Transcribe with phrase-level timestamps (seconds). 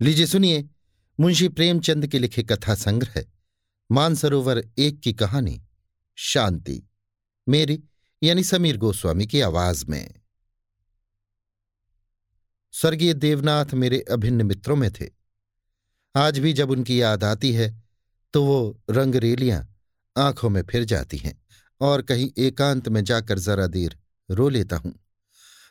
[0.00, 0.68] लीजिए सुनिए,
[1.20, 3.24] मुंशी प्रेमचंद के लिखे कथा संग्रह,
[3.92, 5.62] मानसरोवर एक की कहानी,
[6.16, 6.82] शांति,
[7.48, 7.82] मेरी,
[8.22, 10.14] यानी समीर गोस्वामी की आवाज़ में।
[12.72, 15.08] स्वर्गीय देवनाथ मेरे अभिन्न मित्रों में थे।
[16.16, 17.82] आज भी जब उनकी याद आती है
[18.32, 19.76] तो वो रंगरेलियाँ
[20.16, 21.42] आँखों में फिर जाती हैं
[21.80, 23.98] और कहीं एकांत में जाकर जरा देर
[24.30, 24.94] रो लेता हूँ।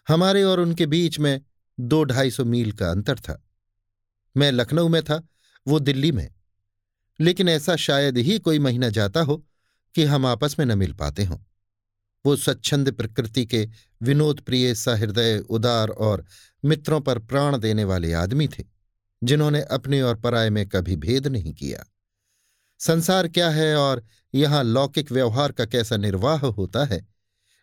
[0.07, 1.42] हमारे और उनके बीच में
[1.80, 3.44] दो ढाई सौ मील का अंतर था।
[4.37, 5.27] मैं लखनऊ में था,
[5.68, 6.33] वो दिल्ली में।
[7.19, 9.46] लेकिन ऐसा शायद ही कोई महीना जाता हो
[9.96, 11.37] कि हम आपस में न मिल पाते हों।
[12.25, 13.69] वो स्वच्छंद प्रकृति के
[14.01, 16.25] विनोद प्रिय सहृदय, उदार और
[16.65, 18.65] मित्रों पर प्राण देने वाले आदमी थे,
[19.23, 21.85] जिन्होंने अपने और पराये में कभी भेद नहीं किया।
[22.79, 24.04] संसार क्या है और
[24.35, 27.07] यहाँ लौकिक व्यवहार का कैसा निर्वाह होता है,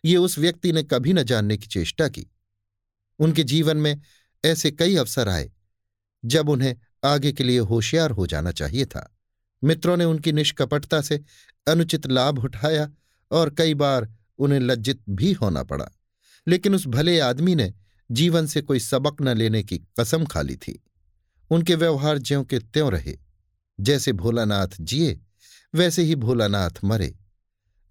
[0.05, 2.27] ये उस व्यक्ति ने कभी न जानने की चेष्टा की।
[3.19, 4.01] उनके जीवन में
[4.45, 5.51] ऐसे कई अवसर आए
[6.25, 9.17] जब उन्हें आगे के लिए होशियार हो जाना चाहिए था।
[9.63, 11.23] मित्रों ने उनकी निष्कपटता से
[11.67, 12.91] अनुचित लाभ उठाया
[13.31, 15.91] और कई बार उन्हें लज्जित भी होना पड़ा।
[16.47, 17.73] लेकिन उस भले आदमी ने
[18.11, 20.83] जीवन से कोई सबक न लेने की कसम खा ली थी।
[21.49, 23.17] उनके व्यवहार ज्यों के त्यों रहे।
[23.79, 25.19] जैसे भोलानाथ जिए,
[25.75, 27.15] वैसे ही भोलानाथ मरे।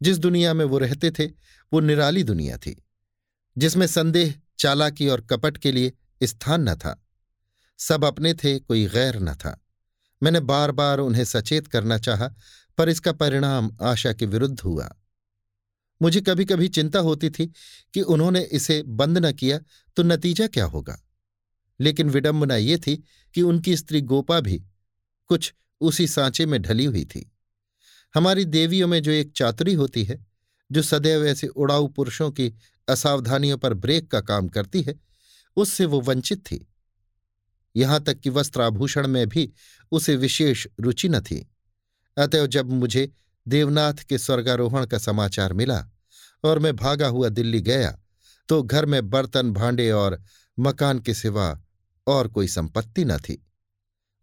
[0.02, 1.26] जिस दुनिया में वो रहते थे,
[1.72, 2.84] वो निराली दुनिया थी,
[3.58, 7.03] जिसमें संदेह, चालाकी और कपट के लिए स्थान न था।
[7.78, 9.64] सब अपने थे, कोई गैर न था।
[10.22, 12.31] मैंने बार बार उन्हें सचेत करना चाहा,
[12.78, 14.97] पर इसका परिणाम आशा के विरुद्ध हुआ।
[16.03, 17.53] मुझे कभी कभी चिंता होती थी
[17.94, 19.58] कि उन्होंने इसे बंद न किया
[19.97, 21.00] तो नतीजा क्या होगा।
[21.81, 24.64] लेकिन विडंबना ये थी कि उनकी स्त्री गोपा भी
[25.27, 27.36] कुछ उसी सांचे में ढली हुई थी।
[28.14, 30.27] हमारी देवियों में जो एक चातुरी होती है,
[30.72, 32.55] जो सदैव ऐसे उड़ाऊ पुरुषों की
[32.88, 35.00] असावधानियों पर ब्रेक का काम करती है,
[35.56, 36.73] उससे वो वंचित थी।
[37.77, 39.53] यहाँ तक कि वस्त्राभूषण में भी
[39.92, 41.47] उसे विशेष रुचि न थी।
[42.16, 43.10] अतएव जब मुझे
[43.47, 45.84] देवनाथ के स्वर्गारोहण का समाचार मिला
[46.44, 47.98] और मैं भागा हुआ दिल्ली गया
[48.48, 50.22] तो घर में बर्तन, भांडे और
[50.59, 51.62] मकान के सिवा
[52.06, 53.41] और कोई संपत्ति न थी।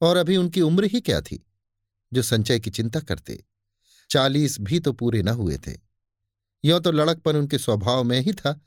[0.02, 1.46] और अभी उनकी उम्र ही क्या थी,
[2.14, 3.44] जो संचय की चिंता करते?
[4.10, 5.74] चालीस भी तो पूरे न हुए थे।
[6.64, 8.60] यों तो लड़कपन उनके स्वभाव में ही था,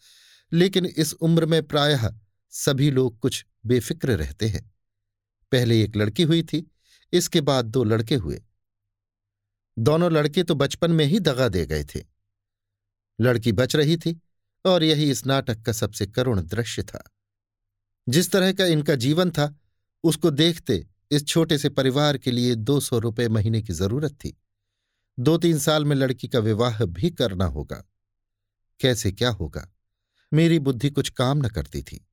[0.53, 2.09] लेकिन इस उम्र में प्रायः
[2.53, 4.74] सभी लोग कुछ बेफिक्र रहते हैं।
[5.53, 6.71] पहले एक लड़की हुई थी,
[7.13, 8.43] इसके बाद दो लड़के हुए।
[9.79, 12.05] दोनों लड़के तो बचपन में ही दगा दे गए थे।
[13.21, 14.21] लड़की बच रही थी
[14.65, 17.13] और यही इस नाटक का सबसे करुण दृश्य था।
[18.09, 19.61] जिस तरह का इनका जीवन था,
[20.05, 24.41] उसको देखते इस छोटे से परिवार के लिए दो सौ रुपये महीने की ज़रूरत थी।
[25.19, 27.85] दो तीन साल में लड़की का विवाह भी करना होगा।
[28.81, 29.75] कैसे क्या होगा?
[30.33, 32.07] मेरी बुद्धि कुछ काम न करती थी।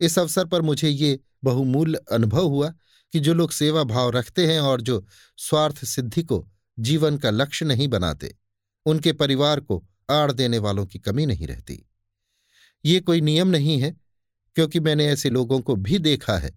[0.00, 2.68] इस अवसर पर मुझे ये बहुमूल्य अनुभव हुआ
[3.12, 6.48] कि जो लोग सेवा भाव रखते हैं और जो स्वार्थ सिद्धि को
[6.78, 8.36] जीवन का लक्ष्य नहीं बनाते,
[8.86, 11.86] उनके परिवार को आड़ देने वालों की कमी नहीं रहती।
[12.84, 13.96] ये कोई नियम नहीं है,
[14.54, 16.52] क्योंकि मैंने ऐसे लोगों को भी देखा है,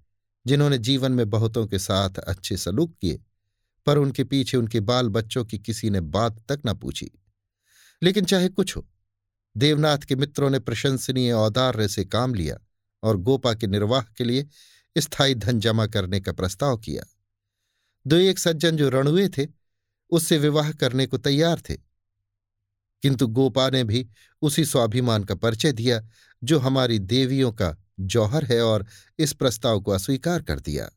[0.48, 3.20] जिन्होंने जीवन में बहुतों के साथ अच्छे सलूक किए,
[3.86, 7.12] पर उनके पीछे उनके बाल बच्चों की किसी ने बात तक न पूछी।
[8.04, 8.88] लेकिन चाहे कुछ हो,
[9.58, 12.58] देवनाथ के मित्रों ने प्रशंसनीय औदार्य से काम लिया
[13.04, 14.48] और गोपा के निर्वाह के लिए
[14.98, 17.04] स्थायी धन जमा करने का प्रस्ताव किया।
[18.08, 19.48] दो एक सज्जन जो रणुए थे,
[20.10, 21.78] उससे विवाह करने को तैयार थे।
[23.02, 24.10] किंतु गोपा ने भी
[24.42, 26.08] उसी स्वाभिमान का परिचय दिया,
[26.44, 28.86] जो हमारी देवियों का जौहर है और
[29.20, 30.90] इस प्रस्ताव को अस्वीकार कर दिया।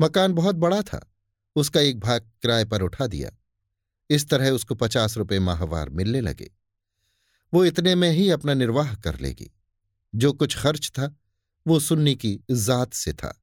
[0.00, 1.12] मकान बहुत बड़ा था,
[1.56, 3.30] उसका एक भाग किराए पर उठा दिया।
[4.10, 6.52] इस तरह उसको पचास रुपये माहवार मिलने लगे।
[7.54, 9.52] वो इतने में ही अपना निर्वाह कर लेगी।
[10.14, 11.16] जो कुछ खर्च था
[11.66, 13.42] वो सुन्नी की जात से था।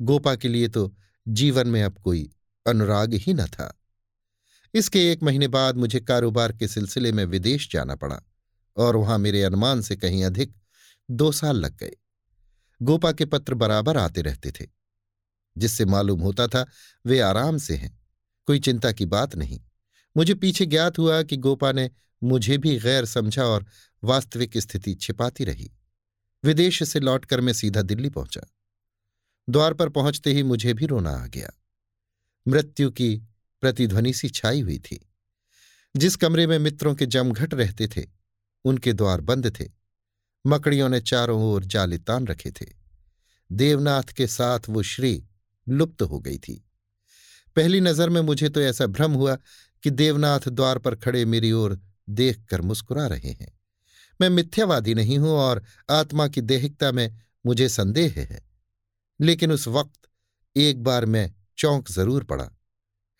[0.00, 0.94] गोपा के लिए तो
[1.28, 2.30] जीवन में अब कोई
[2.66, 3.72] अनुराग ही न था।
[4.74, 8.20] इसके एक महीने बाद मुझे कारोबार के सिलसिले में विदेश जाना पड़ा
[8.76, 10.54] और वहाँ मेरे अनुमान से कहीं अधिक
[11.10, 11.92] दो साल लग गए।
[12.82, 14.66] गोपा के पत्र बराबर आते रहते थे,
[15.58, 16.66] जिससे मालूम होता था
[17.06, 17.98] वे आराम से हैं,
[18.46, 19.60] कोई चिंता की बात नहीं।
[20.16, 21.90] मुझे पीछे ज्ञात हुआ कि गोपा ने
[22.22, 23.66] मुझे भी गैर समझा और
[24.04, 25.72] वास्तविक स्थिति छिपाती रही।
[26.44, 28.40] विदेश से लौटकर मैं सीधा दिल्ली पहुँचा।
[29.48, 31.50] द्वार पर पहुँचते ही मुझे भी रोना आ गया।
[32.48, 33.22] मृत्यु की
[33.60, 35.12] प्रतिध्वनि सी छाई हुई थी।
[35.96, 38.06] जिस कमरे में मित्रों के जमघट रहते थे,
[38.64, 39.68] उनके द्वार बंद थे।
[40.46, 42.66] मकड़ियों ने चारों ओर जाले तान रखे थे।
[43.52, 45.24] देवनाथ के साथ वो श्री
[45.68, 46.68] लुप्त हो गई थी।
[47.56, 49.38] पहली नज़र में मुझे तो ऐसा भ्रम हुआ
[49.82, 53.60] कि देवनाथ द्वार पर खड़े मेरी ओर देखकर मुस्कुरा रहे हैं।
[54.20, 58.40] मैं मिथ्यावादी नहीं हूँ और आत्मा की देहिकता में मुझे संदेह है।
[59.20, 60.08] लेकिन उस वक्त
[60.56, 62.44] एक बार मैं चौंक ज़रूर पड़ा।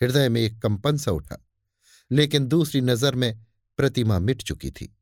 [0.00, 1.36] हृदय में एक कंपन सा उठा,
[2.10, 3.44] लेकिन दूसरी नज़र में
[3.78, 4.96] प्रतिमा मिट चुकी थी।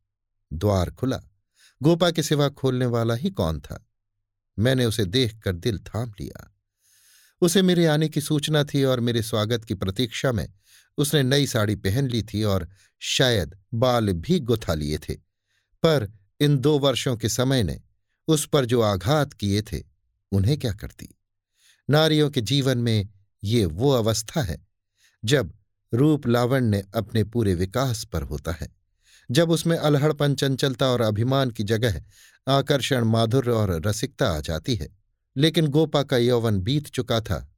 [0.53, 1.21] द्वार खुला।
[1.83, 3.91] गोपा के सिवा खोलने वाला ही कौन था?
[4.59, 6.51] मैंने उसे देखकर दिल थाम लिया।
[7.41, 10.53] उसे मेरे आने की सूचना थी और मेरे स्वागत की प्रतीक्षा में
[10.99, 12.69] उसने नई साड़ी पहन ली थी और
[13.01, 15.17] शायद बाल भी गुथा लिए थे।
[15.85, 17.81] पर इन दो वर्षों के समय ने
[18.29, 19.83] उस पर जो आघात किए थे,
[20.33, 21.09] उन्हें क्या करती
[21.91, 23.09] नारियों के जीवन में
[23.45, 24.67] ये वो अवस्था है
[25.25, 25.53] जब
[25.95, 28.69] रूप लावण्य अपने पूरे विकास पर होता है,
[29.31, 32.03] जब उसमें अलहड़पन, चंचलता और अभिमान की जगह
[32.49, 34.89] आकर्षण, माधुर्य और रसिकता आ जाती है।
[35.37, 37.55] लेकिन गोपा का यौवन बीत चुका था।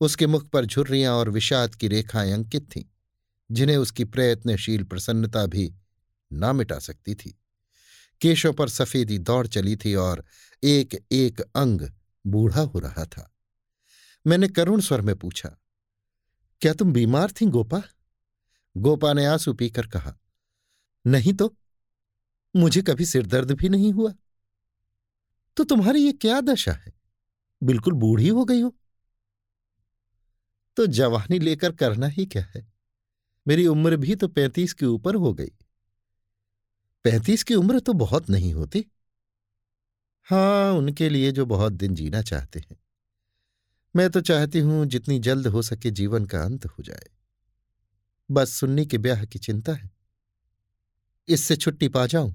[0.00, 2.84] उसके मुख पर झुर्रियाँ और विषाद की रेखाएँ अंकित थीं,
[3.50, 5.74] जिन्हें उसकी प्रयत्नशील प्रसन्नता भी
[6.32, 7.36] ना मिटा सकती थी।
[8.20, 10.24] केशों पर सफेदी दौड़ चली थी और
[10.62, 11.88] एक एक अंग
[12.24, 13.30] बूढ़ा हो रहा था।
[14.26, 15.48] मैंने करुण स्वर में पूछा,
[16.60, 17.82] क्या तुम बीमार थी गोपा?
[18.76, 20.16] गोपा ने आँसू पीकर कहा,
[21.06, 21.54] नहीं तो
[22.54, 24.12] मुझे कभी सिरदर्द भी नहीं हुआ।
[25.56, 26.92] तो तुम्हारी ये क्या दशा है?
[27.62, 28.74] बिल्कुल बूढ़ी हो गई हो।
[30.76, 32.66] तो जवानी लेकर करना ही क्या है?
[33.46, 35.50] मेरी उम्र भी तो पैंतीस के ऊपर हो गई।
[37.04, 38.84] पैंतीस की उम्र तो बहुत नहीं होती।
[40.28, 42.76] हाँ उनके लिए जो बहुत दिन जीना चाहते हैं।
[43.94, 47.08] मैं तो चाहती हूँ जितनी जल्द हो सके जीवन का अंत हो जाए।
[48.30, 49.90] बस सुन्नी के ब्याह की चिंता है।
[51.28, 52.34] इससे छुट्टी पा जाऊँ,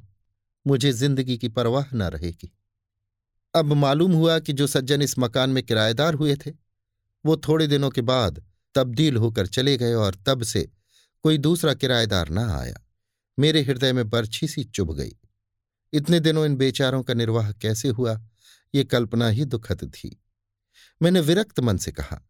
[0.68, 2.52] मुझे ज़िंदगी की परवाह न रहेगी।
[3.56, 6.52] अब मालूम हुआ कि जो सज्जन इस मकान में किराएदार हुए थे,
[7.26, 8.44] वो थोड़े दिनों के बाद
[8.76, 10.70] तब्दील होकर चले गए और तब से
[11.24, 12.85] कोई दूसरा किराएदार ना आया।
[13.38, 15.16] मेरे हृदय में बर्छी सी चुभ गई।
[15.94, 18.20] इतने दिनों इन बेचारों का निर्वाह कैसे हुआ,
[18.74, 20.18] ये कल्पना ही दुखद थी।
[21.02, 22.22] मैंने विरक्त मन से कहा,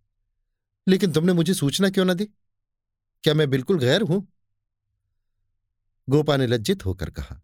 [0.87, 2.25] लेकिन तुमने मुझे सूचना क्यों न दी?
[3.23, 4.27] क्या मैं बिल्कुल गैर हूँ?
[6.07, 7.41] गोपा ने लज्जित होकर कहा,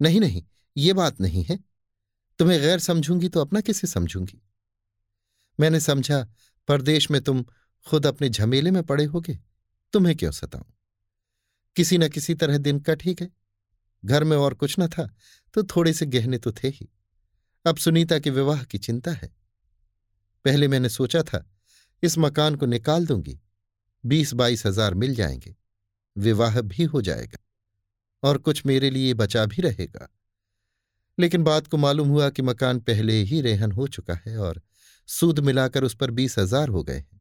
[0.00, 0.42] नहीं नहीं,
[0.76, 1.58] ये बात नहीं है।
[2.38, 4.40] तुम्हें गैर समझूँगी तो अपना किसे समझूँगी?
[5.58, 6.26] मैंने समझा,
[6.68, 7.44] परदेश में तुम
[7.86, 9.38] खुद अपने झमेले में पड़े होगे,
[9.94, 10.72] तुम्हें क्यों सताऊं?
[11.76, 13.28] किसी न किसी तरह दिन कट ही। गए
[14.02, 15.08] घर में और कुछ न था
[15.54, 16.88] तो थोड़े से गहने तो थे ही।
[17.64, 19.30] अब सुनीता के विवाह की चिंता है।
[20.44, 21.44] पहले मैंने सोचा था,
[22.02, 23.38] इस मकान को निकाल दूँगी
[24.04, 25.54] बीस बाईस हज़ार मिल जाएँगे,
[26.16, 27.38] विवाह भी हो जाएगा,
[28.22, 30.08] और कुछ मेरे लिए बचा भी रहेगा।
[31.18, 34.60] लेकिन बात को मालूम हुआ कि मकान पहले ही रेहन हो चुका है और
[35.08, 37.20] सूद मिलाकर उस पर बीस हज़ार हो गए हैं।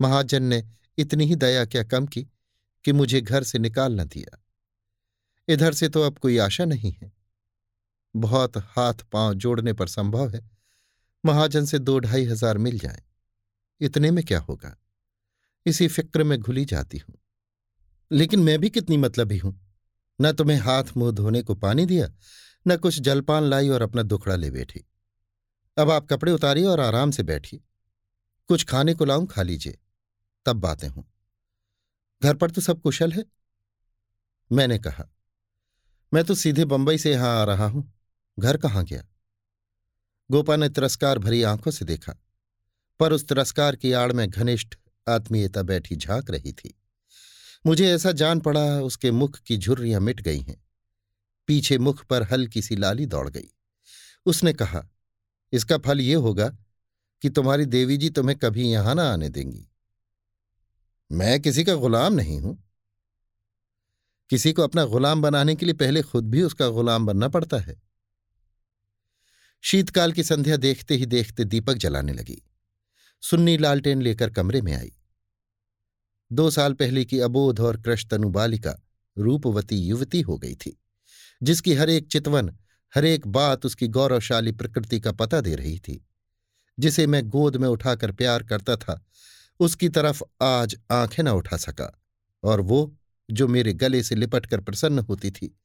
[0.00, 0.62] महाजन ने
[0.98, 2.26] इतनी ही दया क्या कम की
[2.84, 4.44] कि मुझे घर से निकाल न दिया।
[5.48, 7.12] इधर से तो अब कोई आशा नहीं है।
[8.16, 10.50] बहुत हाथ पाँव जोड़ने पर संभव है,
[11.24, 13.02] महाजन से दो ढाई हज़ार मिल जाए।
[13.80, 14.76] इतने में क्या होगा?
[15.66, 17.14] इसी फ़िक्र में घुली जाती हूँ।
[18.12, 19.60] लेकिन मैं भी कितनी मतलबी हूँ।
[20.20, 22.08] न तुम्हें हाथ मुँह धोने को पानी दिया,
[22.68, 24.84] न कुछ जलपान लाई और अपना दुखड़ा ले बैठी।
[25.76, 27.60] अब आप कपड़े उतारिए और आराम से बैठिए।
[28.48, 29.78] कुछ खाने को लाऊं, खा लीजिए।
[30.46, 31.02] तब बातें हों।
[32.24, 33.24] घर पर तो सब कुशल है।
[34.50, 35.04] मैंने कहा,
[36.12, 37.92] मैं तो सीधे बंबई से यहाँ आ रहा हूँ।
[38.38, 39.02] घर कहाँ गया?
[40.30, 42.14] गोपा ने तिरस्कार भरी आँखों से देखा,
[43.00, 46.74] पर उस तिरस्कार की आड़ में घनिष्ठ आत्मीयता बैठी झाँक रही थी।
[47.64, 50.56] मुझे ऐसा जान पड़ा, उसके मुख की झुर्रियाँ मिट गई हैं।
[51.48, 53.48] पीछे मुख पर हल्की सी लाली दौड़ गई।
[54.26, 54.86] उसने कहा,
[55.52, 56.48] इसका फल ये होगा
[57.22, 59.66] कि तुम्हारी देवी जी तुम्हें कभी यहाँ ना आने देंगी।
[61.14, 62.56] मैं किसी का गुलाम नहीं हूँ।
[64.30, 67.80] किसी को अपना गुलाम बनाने के लिए पहले खुद भी उसका गुलाम बनना पड़ता है।
[69.64, 72.40] शीतकाल की संध्या देखते ही देखते दीपक जलाने लगी।
[73.22, 74.92] सुन्नी लालटेन लेकर कमरे में आई।
[76.30, 78.74] दो साल पहले की अबोध और कृष्णतनु बालिका
[79.16, 80.78] रूपवती युवती हो गई थी,
[81.42, 82.52] जिसकी हरेक चितवन
[82.92, 86.04] हरेक बात उसकी गौरवशाली प्रकृति का पता दे रही थी,
[86.78, 89.04] जिसे मैं गोद में उठाकर प्यार करता था
[89.60, 92.02] उसकी तरफ़ आज आँखें न उठा सका
[92.42, 92.96] और वो,
[93.30, 95.58] जो मेरे गले से लिपट कर प्रसन्न होती थी,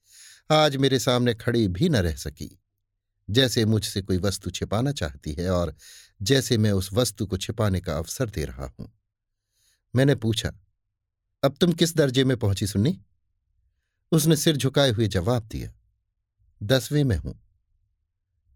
[0.52, 2.60] आज मेरे सामने खड़ी भी न रह सकी।
[3.30, 5.76] जैसे मुझसे कोई वस्तु छिपाना चाहती है और
[6.22, 8.92] जैसे मैं उस वस्तु को छिपाने का अवसर दे रहा हूँ।
[9.96, 10.54] मैंने पूछा,
[11.44, 13.00] अब तुम किस दर्जे में पहुँची सुन्नी?
[14.12, 15.72] उसने सिर झुकाए हुए जवाब दिया,
[16.64, 17.40] दसवें में हूँ।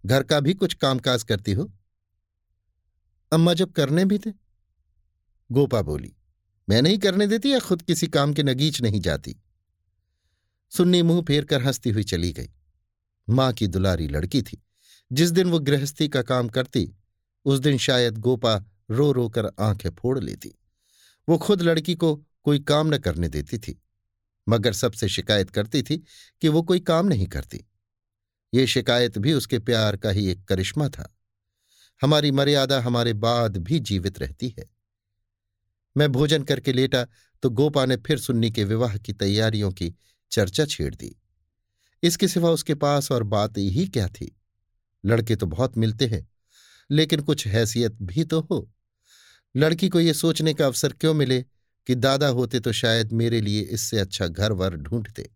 [0.05, 1.71] घर का भी कुछ कामकाज करती हो?
[3.31, 4.42] अम्मा जब करने भी थे
[5.51, 6.13] गोपा बोली,
[6.69, 9.35] मैं नहीं करने देती या खुद किसी काम के नगीच नहीं जाती?
[10.69, 12.49] सुन्नी मुँह फेर कर हंसती हुई चली गई।
[13.29, 14.63] माँ की दुलारी लड़की थी।
[15.11, 16.95] जिस दिन वो गृहस्थी का काम करती,
[17.45, 20.55] उस दिन शायद गोपा रो रो कर आँखें फोड़ लेती।
[21.29, 23.81] वो खुद लड़की को कोई काम न करने देती थी,
[24.49, 26.03] मगर सबसे शिकायत करती थी
[26.41, 27.65] कि वो कोई काम नहीं करती।
[28.53, 31.17] ये शिकायत भी उसके प्यार का ही एक करिश्मा था।
[32.01, 34.82] हमारी मर्यादा हमारे बाद भी जीवित रहती है।
[35.95, 37.05] मैं भोजन करके लेटा
[37.43, 39.93] तो गोपा ने फिर सुन्नी के विवाह की तैयारियों की
[40.31, 41.15] चर्चा छेड़ दी।
[42.03, 44.35] इसके सिवा उसके पास और बात ही क्या थी?
[45.03, 46.27] लड़के तो बहुत मिलते हैं,
[46.89, 48.69] लेकिन कुछ हैसियत भी तो हो।
[49.55, 51.41] लड़की को ये सोचने का अवसर क्यों मिले
[51.87, 55.29] कि दादा होते तो शायद मेरे लिए इससे अच्छा घर वर ढूंढते।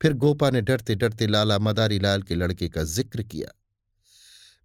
[0.00, 3.50] फिर गोपा ने डरते डरते लाला मदारी लाल के लड़के का ज़िक्र किया।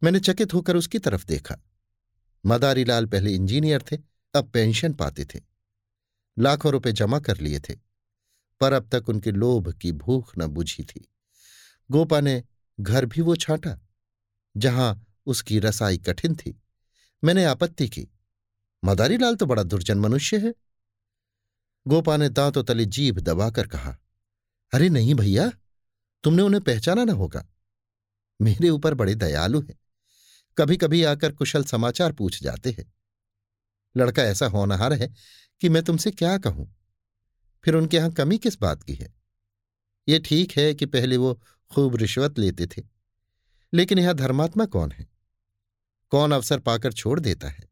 [0.02, 1.56] मैंने चकित होकर उसकी तरफ़ देखा।
[2.44, 3.98] मदारी लाल पहले इंजीनियर थे
[4.34, 5.40] अब पेंशन पाते थे।
[6.38, 7.76] लाखों रुपए जमा कर लिए थे,
[8.62, 11.08] पर अब तक उनके लोभ की भूख न बुझी थी।
[11.90, 12.44] गोपा ने
[12.80, 13.80] घर भी वो छांटा,
[14.58, 16.62] जहाँ उसकी रसाई कठिन थी।
[17.24, 18.08] मैंने आपत्ति की।
[18.84, 20.54] मदारी लाल तो बड़ा दुर्जन मनुष्य है।
[21.88, 23.98] गोपा ने दांतों तले जीभ दबाकर कहा,
[24.74, 25.50] अरे नहीं भैया,
[26.24, 27.46] तुमने उन्हें पहचाना ना होगा।
[28.42, 29.78] मेरे ऊपर बड़े दयालु हैं।
[30.58, 32.94] कभी कभी आकर कुशल समाचार पूछ जाते हैं।
[33.96, 35.14] लड़का ऐसा होनहार है
[35.62, 36.74] कि मैं तुमसे क्या कहूँ?
[37.64, 39.14] फिर उनके यहाँ कमी किस बात की है?
[40.08, 41.34] ये ठीक है कि पहले वो
[41.72, 42.84] खूब रिश्वत लेते थे,
[43.74, 45.08] लेकिन यहाँ धर्मात्मा कौन है?
[46.12, 47.68] कौन अवसर पाकर छोड़ देता है?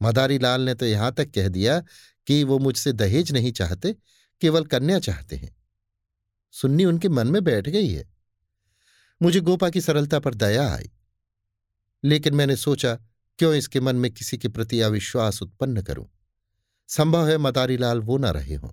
[0.00, 1.78] मदारी लाल ने तो यहाँ तक कह दिया
[2.26, 3.92] कि वो मुझसे दहेज नहीं चाहते,
[4.42, 5.54] केवल कन्या चाहते हैं।
[6.54, 8.04] सुन्नी उनके मन में बैठ गई है।
[9.20, 10.90] मुझे गोपा की सरलता पर दया आई,
[12.02, 12.98] लेकिन मैंने सोचा
[13.38, 16.10] क्यों इसके मन में किसी के प्रति अविश्वास उत्पन्न करूँ?
[16.88, 18.70] संभव है मदारी लाल वो न रहे हों।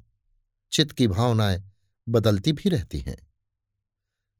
[0.72, 1.72] चित्त की भावनाएँ
[2.10, 3.27] बदलती भी रहती हैं।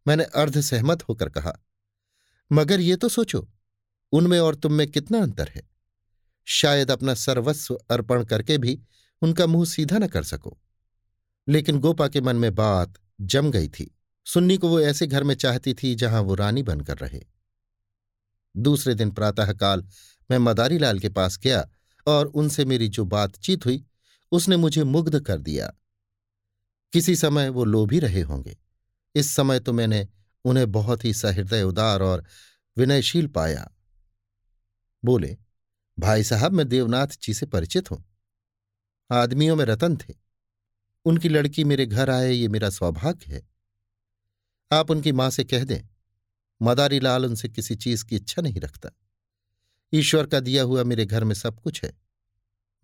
[0.08, 1.60] मैंने अर्ध सहमत होकर कहा,
[2.52, 3.50] मगर ये तो सोचो,
[4.12, 5.70] उनमें और तुम में कितना अंतर है?
[6.46, 8.82] शायद अपना सर्वस्व अर्पण करके भी
[9.22, 10.60] उनका मुँह सीधा न कर सको।
[11.50, 15.36] लेकिन गोपा के मन में बात जम गई थी। सुन्नी को वो ऐसे घर में
[15.36, 17.22] चाहती थी जहाँ वो रानी बनकर रहे।
[18.58, 19.88] दूसरे दिन प्रातःकाल
[20.32, 21.70] मैं मदारी लाल के पास गया
[22.08, 23.86] और उनसे मेरी जो बातचीत हुई,
[24.32, 25.74] उसने मुझे मुग्ध कर दिया।
[26.94, 28.58] किसी समय वो लोभी रहे होंगे।
[29.16, 30.08] इस समय तो मैंने
[30.46, 32.26] उन्हें बहुत ही सहृदय, उदार और
[32.78, 33.72] विनयशील पाया।
[35.06, 35.38] बोले,
[36.00, 38.06] भाई साहब, मैं देवनाथ जी से परिचित हूँ।
[39.12, 40.14] आदमियों में रतन थे।
[41.06, 43.50] उनकी लड़की मेरे घर आए, ये मेरा सौभाग्य है।
[44.72, 45.82] आप उनकी माँ से कह दें
[46.62, 48.90] मदारी लाल उनसे किसी चीज़ की इच्छा नहीं रखता।
[49.94, 51.94] ईश्वर का दिया हुआ मेरे घर में सब कुछ है।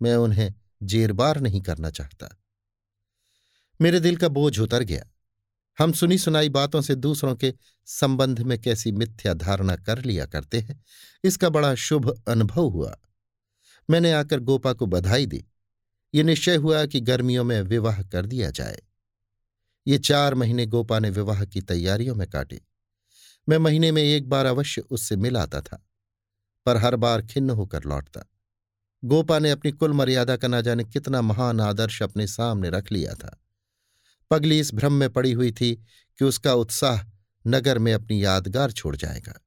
[0.02, 2.42] मैं उन्हें जेरबार नहीं करना चाहता।
[3.80, 5.10] मेरे दिल का बोझ उतर गया।
[5.78, 7.54] हम सुनी सुनाई बातों से दूसरों के
[7.86, 10.84] संबंध में कैसी मिथ्या धारणा कर लिया करते हैं,
[11.24, 12.98] इसका बड़ा शुभ अनुभव हुआ।
[13.90, 15.44] मैंने आकर गोपा को बधाई दी।
[16.14, 18.82] ये निश्चय हुआ कि गर्मियों में विवाह कर दिया जाए।
[19.86, 22.60] ये चार महीने गोपा ने विवाह की तैयारियों में काटे।
[23.48, 25.87] मैं महीने में एक बार अवश्य उससे मिलाता था।
[26.68, 28.24] पर हर बार खिन्न होकर लौटता।
[29.04, 33.14] गोपा ने अपनी कुल मर्यादा का ना जाने कितना महान आदर्श अपने सामने रख लिया
[33.14, 33.44] था।
[34.30, 35.74] पगली इस भ्रम में पड़ी हुई थी
[36.18, 37.02] कि उसका उत्साह
[37.46, 39.40] नगर में अपनी यादगार छोड़ जाएगा।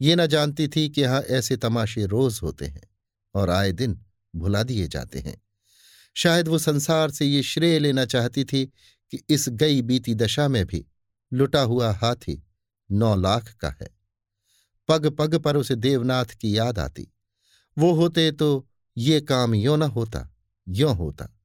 [0.00, 2.82] ये न जानती थी कि यहाँ ऐसे तमाशे रोज होते हैं
[3.34, 4.00] और आए दिन
[4.36, 5.42] भुला दिए जाते हैं।
[6.14, 8.66] शायद वो संसार से ये श्रेय लेना चाहती थी
[9.10, 10.86] कि इस गई बीती दशा में भी
[11.32, 12.42] लुटा हुआ हाथी
[12.90, 13.99] नौ लाख का है।
[14.90, 17.08] पग पग पर उसे देवनाथ की याद आती।
[17.78, 20.36] वो होते तो ये काम यो न होता,
[20.68, 21.40] यो होता।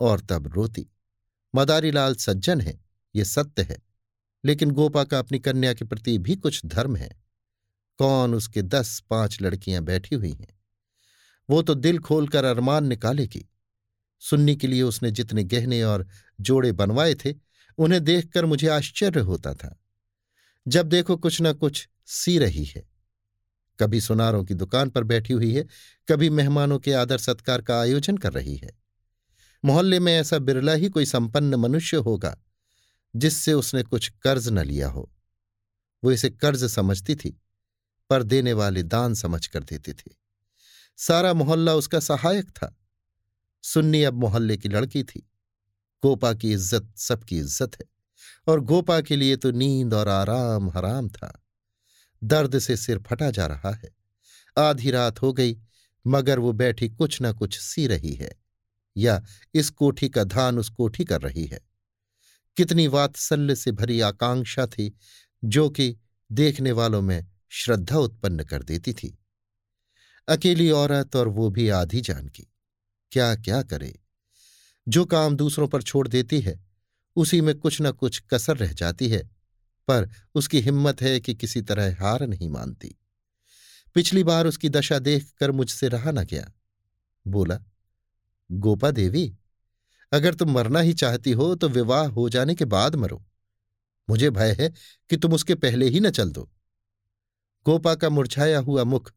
[0.00, 0.86] और तब रोती।
[1.54, 2.84] मदारी लाल सज्जन है,
[3.16, 3.78] ये सत्य है।
[4.44, 7.22] लेकिन गोपा का अपनी कन्या के प्रति भी कुछ धर्म है।
[7.98, 10.60] कौन उसके दस पाँच लड़कियाँ बैठी हुई हैं?
[11.50, 13.48] वो तो दिल खोलकर अरमान निकालेगी
[14.18, 16.06] सुन्नी के लिए उसने जितने गहने और
[16.40, 17.34] जोड़े बनवाए थे,
[17.78, 19.78] उन्हें देखकर मुझे आश्चर्य होता था।
[20.68, 22.84] जब देखो कुछ न कुछ सी रही है।
[23.78, 25.66] कभी सुनारों की दुकान पर बैठी हुई है,
[26.08, 28.70] कभी मेहमानों के आदर सत्कार का आयोजन कर रही है।
[29.64, 32.36] मोहल्ले में ऐसा बिरला ही कोई संपन्न मनुष्य होगा,
[33.14, 35.10] जिससे उसने कुछ कर्ज न लिया हो।
[36.02, 37.38] वो इसे कर्ज समझती थी,
[38.10, 40.10] पर देने वाले दान समझ कर देते थे।
[40.98, 42.74] सारा मोहल्ला उसका सहायक था।
[43.64, 45.20] सुन्नी अब मोहल्ले की लड़की थी।
[46.02, 47.86] गोपा की इज़्ज़त सबकी इज़्ज़त है,
[48.48, 51.38] और गोपा के लिए तो नींद और आराम हराम था।
[52.24, 53.90] दर्द से सिर फटा जा रहा है।
[54.58, 55.58] आधी रात हो गई,
[56.06, 58.36] मगर वो बैठी कुछ न कुछ सी रही है,
[58.96, 59.24] या
[59.54, 61.60] इस कोठी का धान उस कोठी कर रही है।
[62.56, 64.94] कितनी वात्सल्य से भरी आकांक्षा थी,
[65.44, 65.96] जो कि
[66.32, 69.18] देखने वालों में श्रद्धा उत्पन्न कर देती थी।
[70.28, 72.46] अकेली औरत और वो भी आधी जान की
[73.12, 73.98] क्या क्या करे?
[74.88, 76.64] जो काम दूसरों पर छोड़ देती है,
[77.16, 79.31] उसी में कुछ न कुछ कसर रह जाती है
[79.88, 82.96] पर उसकी हिम्मत है कि किसी तरह हार नहीं मानती।
[83.94, 86.50] पिछली बार उसकी दशा देखकर मुझसे रहा न गया
[87.26, 87.58] बोला,
[88.50, 89.34] गोपा देवी,
[90.12, 93.24] अगर तुम मरना ही चाहती हो तो विवाह हो जाने के बाद मरो।
[94.08, 94.72] मुझे भय है
[95.10, 96.50] कि तुम उसके पहले ही न चल दो।
[97.66, 99.12] गोपा का मुरझाया हुआ मुख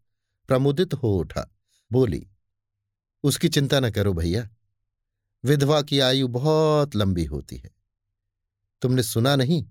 [0.50, 1.50] प्रमुदित हो उठा।
[1.92, 2.28] बोली,
[3.24, 4.48] उसकी चिंता न करो भैया,
[5.44, 7.72] विधवा की आयु बहुत लंबी होती है।
[8.82, 9.64] तुमने सुना नहीं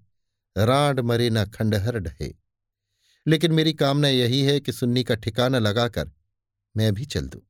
[0.57, 2.35] राड मरे न खंडहर ढहे।
[3.27, 6.13] लेकिन मेरी कामना यही है कि सुन्नी का ठिकाना लगाकर
[6.77, 7.41] मैं भी चल दूँ।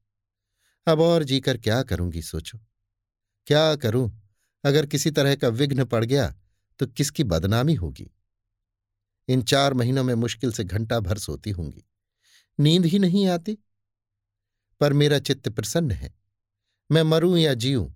[0.87, 2.59] अब और जीकर क्या करूँगी, सोचो।
[3.47, 4.21] क्या करूँ?
[4.65, 6.35] अगर किसी तरह का विघ्न पड़ गया
[6.79, 8.11] तो किसकी बदनामी होगी?
[9.29, 11.85] इन चार महीनों में मुश्किल से घंटा भर सोती होंगी।
[12.61, 13.59] नींद ही नहीं आती।
[14.81, 16.15] पर मेरा चित्त प्रसन्न है।
[16.93, 17.91] मैं मरूं या जीऊं,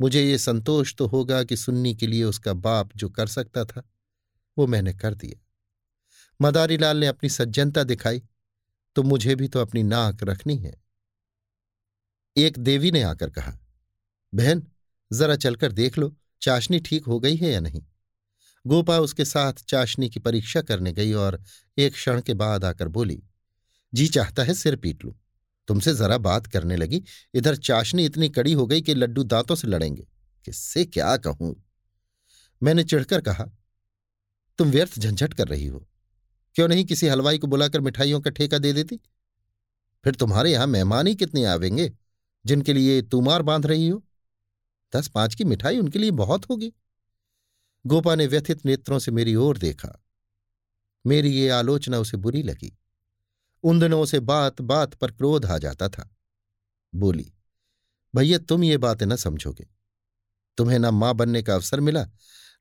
[0.00, 3.82] मुझे ये संतोष तो होगा कि सुन्नी के लिए उसका बाप जो कर सकता था।
[4.56, 5.40] वो मैंने कर दिया।
[6.40, 8.22] मदारी लाल ने अपनी सज्जनता दिखाई
[8.96, 10.74] तो मुझे भी तो अपनी नाक रखनी है।
[12.36, 13.52] एक देवी ने आकर कहा,
[14.32, 14.62] बहन,
[15.10, 17.82] जरा चलकर देख लो, चाशनी ठीक हो गई है या नहीं?
[18.64, 21.40] गोपा उसके साथ चाशनी की परीक्षा करने गई और
[21.78, 23.22] एक क्षण के बाद आकर बोली,
[23.92, 25.14] जी चाहता है सिर पीट लूँ।
[25.68, 27.02] तुमसे जरा बात करने लगी,
[27.34, 30.06] इधर चाशनी इतनी कड़ी हो गई कि लड्डू दांतों से लड़ेंगे।
[30.46, 31.54] किससे क्या कहूँ?
[32.62, 33.46] मैंने चिढ़कर कहा
[34.58, 35.88] तुम व्यर्थ झंझट कर रही हो।
[36.54, 38.96] क्यों नहीं किसी हलवाई को बुलाकर मिठाइयों का ठेका दे देती?
[40.04, 41.92] फिर तुम्हारे यहाँ मेहमान ही कितने आवेंगे,
[42.46, 44.04] जिनके लिए तुमार बाँध रही हो?
[44.96, 46.72] दस पाँच की मिठाई उनके लिए बहुत होगी।
[47.86, 50.04] गोपा ने व्यथित नेत्रों से मेरी ओर देखा।
[51.06, 52.78] मेरी ये आलोचना उसे बुरी लगी।
[53.62, 56.16] उन दिनों उसे बात बात पर क्रोध आ जाता था।
[56.94, 57.34] बोली,
[58.16, 59.66] भैया, तुम ये बातें न समझोगे।
[60.56, 62.08] तुम्हें न माँ बनने का अवसर मिला,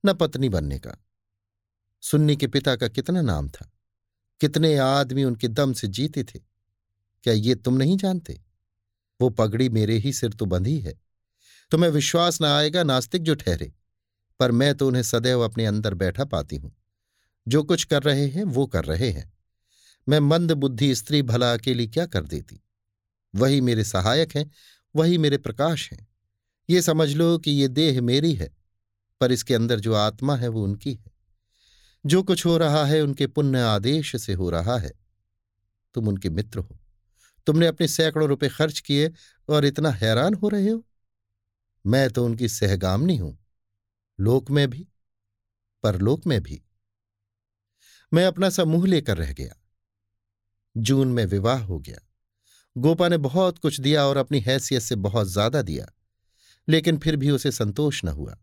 [0.06, 1.02] न पत्नी बनने का।
[2.03, 3.71] सुन्नी के पिता का कितना नाम था?
[4.39, 6.39] कितने आदमी उनके दम से जीते थे?
[7.23, 8.41] क्या ये तुम नहीं जानते?
[9.21, 11.01] वो पगड़ी मेरे ही सिर तो बंधी है।
[11.71, 13.73] तुम्हें विश्वास ना आएगा नास्तिक जो ठहरे,
[14.39, 16.75] पर मैं तो उन्हें सदैव अपने अंदर बैठा पाती हूँ।
[17.47, 19.33] जो कुछ कर रहे हैं, वो कर रहे हैं।
[20.09, 22.63] मैं मंद बुद्धि स्त्री भला अकेली क्या कर देती?
[23.35, 24.51] वही मेरे सहायक हैं,
[24.95, 26.07] वही मेरे प्रकाश हैं।
[26.69, 28.57] ये समझ लो कि ये देह मेरी है,
[29.21, 31.12] पर इसके अंदर जो आत्मा है, वो उनकी है।
[32.05, 34.91] जो कुछ हो रहा है उनके पुण्य आदेश से हो रहा है।
[35.93, 36.79] तुम उनके मित्र हो।
[37.47, 39.11] तुमने अपने सैकड़ों रुपए खर्च किए
[39.49, 40.85] और इतना हैरान हो रहे हो।
[41.85, 43.45] मैं तो उनकी सहगामनी हूँ।
[44.19, 44.87] लोक में भी,
[45.83, 46.63] परलोक में भी।
[48.13, 49.55] मैं अपना सा मुँह लेकर रह गया।
[50.77, 51.99] जून में विवाह हो गया।
[52.77, 55.85] गोपा ने बहुत कुछ दिया और अपनी हैसियत से बहुत ज़्यादा दिया।
[56.67, 58.37] लेकिन फिर भी उसे संतोष न हुआ।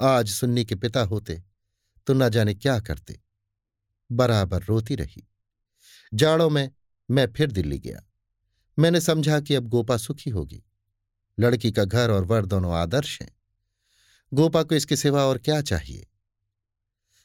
[0.00, 1.42] आज सुन्नी के पिता होते
[2.06, 3.20] तो न जाने क्या करते।
[4.12, 5.28] बराबर रोती रही।
[6.14, 6.70] जाड़ों में
[7.10, 8.02] मैं फिर दिल्ली गया।
[8.78, 10.64] मैंने समझा कि अब गोपा सुखी होगी।
[11.40, 13.36] लड़की का घर और वर दोनों आदर्श हैं।
[14.34, 16.06] गोपा को इसके सिवा और क्या चाहिए?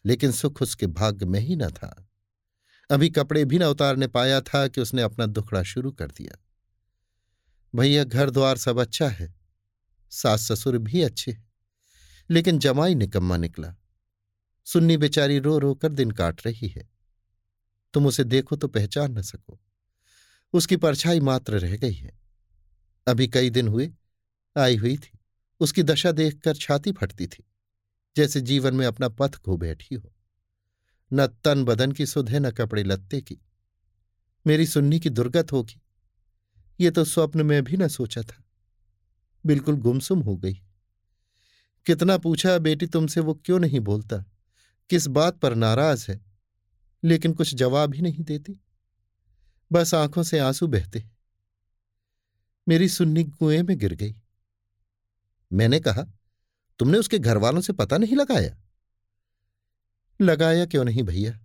[0.05, 2.09] लेकिन सुख उसके भाग्य में ही न था।
[2.91, 6.43] अभी कपड़े भी न उतारने पाया था कि उसने अपना दुखड़ा शुरू कर दिया।
[7.75, 9.35] भैया, घर द्वार सब अच्छा है।
[10.11, 11.37] सास ससुर भी अच्छे
[12.29, 13.75] लेकिन जमाई निकम्मा निकला।
[14.73, 16.89] सुन्नी बेचारी रो रो कर दिन काट रही है।
[17.93, 19.59] तुम उसे देखो तो पहचान न सको।
[20.53, 22.19] उसकी परछाई मात्र रह गई है।
[23.07, 23.91] अभी कई दिन हुए,
[24.57, 25.19] आई हुई थी।
[25.59, 27.43] उसकी दशा देखकर छाती फटती थी,
[28.15, 30.13] जैसे जीवन में अपना पथ खो बैठी हो।
[31.13, 33.41] न तन बदन की सुध है, न कपड़े लत्ते की।
[34.47, 35.81] मेरी सुन्नी की दुर्गत होगी।
[36.79, 38.43] ये तो स्वप्न में भी न सोचा था।
[39.45, 40.53] बिल्कुल गुमसुम हो गई।
[41.85, 44.25] कितना पूछा बेटी तुमसे वो क्यों नहीं बोलता?
[44.89, 46.25] किस बात पर नाराज़ है,
[47.03, 48.59] लेकिन कुछ जवाब ही नहीं देती।
[49.71, 51.05] बस आँखों से आँसू बहते
[52.67, 54.15] मेरी सुन्नी कुएँ में गिर गई।
[55.53, 56.03] मैंने कहा,
[56.79, 58.57] तुमने उसके घर वालों से पता नहीं लगाया?
[60.21, 61.39] लगाया क्यों नहीं भैया?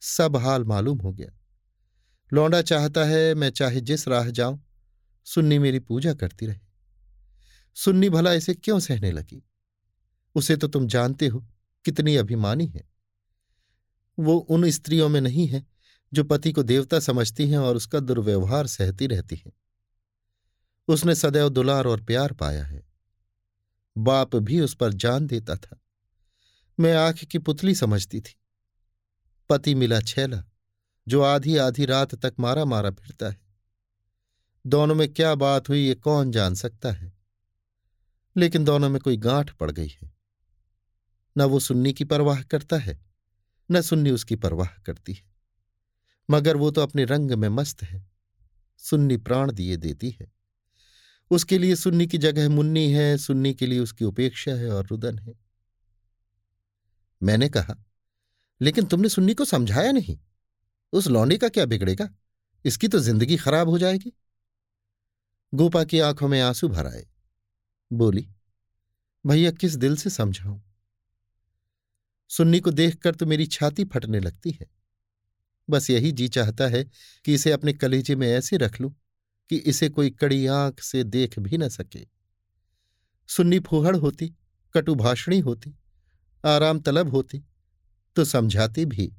[0.00, 1.38] सब हाल मालूम हो गया।
[2.32, 4.64] लौंडा चाहता है मैं चाहे जिस राह जाऊँ,
[5.24, 6.60] सुन्नी मेरी पूजा करती रहे।
[7.74, 9.42] सुन्नी भला इसे क्यों सहने लगी?
[10.34, 11.46] उसे तो तुम जानते हो।
[11.84, 12.90] कितनी अभिमानी है।
[14.18, 15.66] वो उन स्त्रियों में नहीं है,
[16.12, 19.52] जो पति को देवता समझती हैं और उसका दुर्व्यवहार सहती रहती हैं।
[20.88, 22.86] उसने सदैव दुलार और प्यार पाया है।
[23.98, 25.80] बाप भी उस पर जान देता था।
[26.80, 28.36] मैं आँख की पुतली समझती थी।
[29.48, 30.44] पति मिला छैला,
[31.08, 33.40] जो आधी आधी रात तक मारा मारा फिरता है।
[34.66, 37.12] दोनों में क्या बात हुई ये कौन जान सकता है?
[38.36, 40.13] लेकिन दोनों में कोई गांठ पड़ गई है।
[41.36, 43.00] न वो सुन्नी की परवाह करता है,
[43.70, 45.22] न सुन्नी उसकी परवाह करती है।
[46.30, 48.06] मगर वो तो अपने रंग में मस्त है,
[48.78, 50.32] सुन्नी प्राण दिए देती है।
[51.30, 55.18] उसके लिए सुन्नी की जगह मुन्नी है, सुन्नी के लिए उसकी उपेक्षा है और रुदन
[55.18, 55.34] है।
[57.22, 57.84] मैंने कहा,
[58.60, 60.18] लेकिन तुमने सुन्नी को समझाया नहीं?
[60.92, 62.08] उस लौंडी का क्या बिगड़ेगा?
[62.64, 64.12] इसकी तो ज़िंदगी खराब हो जाएगी।
[65.54, 67.06] गोपा की आँखों में आँसू भर आए।
[67.92, 68.28] बोली,
[69.26, 70.60] भैया, किस दिल से समझाऊं?
[72.36, 74.66] सुन्नी को देखकर तो मेरी छाती फटने लगती है।
[75.70, 76.90] बस यही जी चाहता है
[77.24, 78.94] कि इसे अपने कलेजे में ऐसे रख लूँ
[79.50, 82.06] कि इसे कोई कड़ी आँख से देख भी न सके।
[83.26, 84.34] सुन्नी फूहड़ होती,
[84.74, 85.78] कटुभाषणी होती,
[86.44, 87.44] आराम तलब होती
[88.16, 89.12] तो समझाती भी।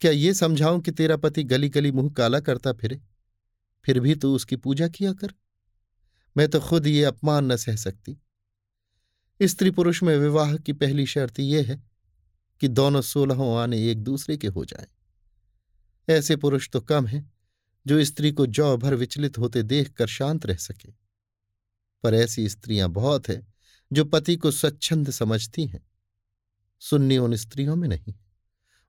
[0.00, 3.00] क्या ये समझाऊं कि तेरा पति गली गली मुँह काला करता फिरे?
[3.84, 5.34] फिर भी तू उसकी पूजा किया कर।
[6.36, 8.20] मैं तो खुद ये अपमान न सह सकती।
[9.42, 11.87] स्त्री पुरुष में विवाह की पहली शर्त यह है
[12.60, 14.86] कि दोनों सोलहों आने एक दूसरे के हो जाएँ।
[16.08, 17.32] ऐसे पुरुष तो कम हैं,
[17.86, 20.92] जो स्त्री को जौ भर विचलित होते देख कर शांत रह सके।
[22.02, 23.54] पर ऐसी स्त्रियाँ बहुत हैं,
[23.92, 25.90] जो पति को स्वच्छंद समझती हैं।
[26.80, 28.14] सुन्नी उन स्त्रियों में नहीं।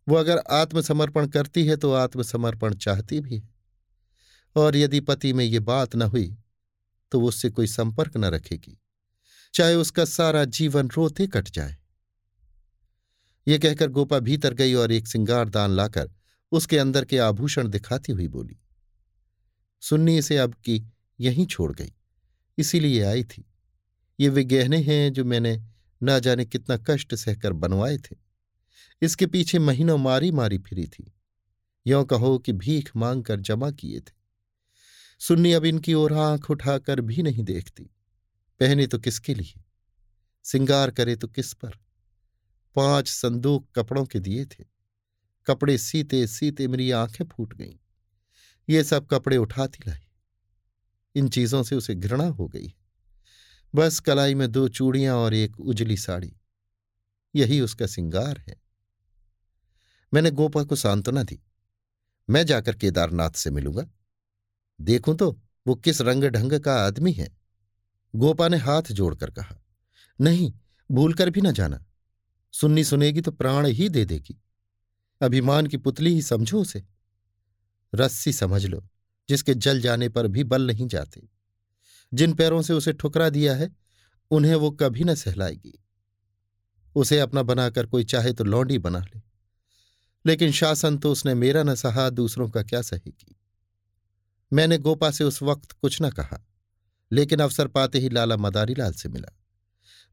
[0.08, 3.50] वो अगर आत्मसमर्पण करती है तो आत्मसमर्पण चाहती भी है।
[4.56, 6.38] और यदि पति में ये बात न हुई
[7.12, 8.78] तो उससे कोई संपर्क न रखेगी।
[9.54, 11.78] चाहे उसका सारा जीवन रोते कट जाए।
[13.50, 16.12] ये कहकर गोपा भीतर गई और एक सिंगारदान लाकर
[16.52, 18.58] उसके अंदर के आभूषण दिखाती हुई बोली,
[19.82, 20.84] सुन्नी इसे अब की
[21.20, 21.94] यहीं छोड़ गई,
[22.58, 23.46] इसीलिए आई थी।
[24.20, 25.62] ये वे गहने हैं जो मैंने
[26.02, 28.16] ना जाने कितना कष्ट सहकर बनवाए थे।
[29.02, 31.14] इसके पीछे महीनों मारी मारी फिरी थी।
[31.86, 34.14] यों कहो कि भीख मांग कर जमा किए थे।
[35.20, 37.84] सुन्नी अब इनकी ओर आँख उठाकर भी नहीं देखती।
[38.60, 39.62] पहने तो किसके लिए?
[40.46, 41.72] सिंगार करे तो किस पर?
[42.76, 44.66] पाँच संदूक कपड़ों के दिए थे।
[45.48, 47.76] कपड़े सीते सीते मेरी आँखें फूट गईं।
[48.70, 50.00] ये सब कपड़े उठाती लाई
[51.16, 52.76] इन चीज़ों से उसे घृणा हो गई।
[53.76, 56.36] बस कलाई में दो चूड़ियाँ और एक उजली साड़ी।
[57.36, 58.62] यही उसका सिंगार है।
[60.14, 61.44] मैंने गोपा को सांत्वना दी।
[62.30, 63.90] मैं जाकर केदारनाथ से मिलूँगा।
[64.82, 67.38] देखूँ तो वो किस रंग ढंग का आदमी है।
[68.16, 69.62] गोपा ने हाथ जोड़कर कहा,
[70.22, 70.54] नहीं,
[70.92, 71.86] भूलकर भी ना जाना।
[72.52, 74.44] सुन्नी सुनेगी तो प्राण ही दे देगी।
[75.22, 76.84] अभिमान की पुतली ही समझो उसे।
[77.96, 78.88] रस्सी समझ लो,
[79.30, 81.30] जिसके जल जाने पर भी बल नहीं जाते।
[82.14, 83.76] जिन पैरों से उसे ठुकरा दिया है,
[84.32, 85.84] उन्हें वो कभी न सहलाएगी।
[86.96, 89.22] उसे अपना बनाकर कोई चाहे तो लौंडी बना ले।
[90.26, 93.36] लेकिन शासन तो उसने मेरा न सहा, दूसरों का क्या सहेगी
[94.54, 96.46] मैंने गोपा से उस वक्त कुछ न कहा,
[97.12, 99.40] लेकिन अवसर पाते ही लाला मदारीलाल से मिला।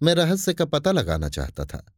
[0.02, 1.95] मैं रहस्य का पता लगाना चाहता था।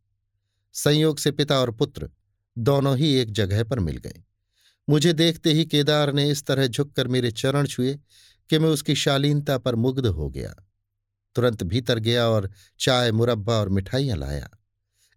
[0.72, 2.11] संयोग से पिता और पुत्र
[2.59, 4.24] दोनों ही एक जगह पर मिल गए।
[4.90, 7.98] मुझे देखते ही केदार ने इस तरह झुककर मेरे चरण छुए
[8.50, 10.54] कि मैं उसकी शालीनता पर मुग्ध हो गया।
[11.35, 14.48] तुरंत भीतर गया और चाय, मुरब्बा और मिठाइयाँ लाया।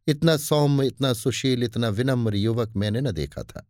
[0.08, 3.68] इतना सौम्य, इतना सुशील, इतना विनम्र युवक मैंने न देखा था।